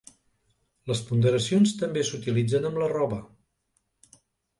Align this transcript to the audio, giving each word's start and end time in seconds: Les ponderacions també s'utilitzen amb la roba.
Les 0.91 1.01
ponderacions 1.09 1.73
també 1.81 2.03
s'utilitzen 2.09 2.65
amb 2.71 2.81
la 2.85 2.87
roba. 2.95 3.21